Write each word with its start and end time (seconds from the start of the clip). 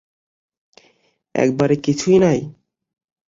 একেবারে 1.35 1.75
কিছুই 1.85 2.17
নাই? 2.23 2.39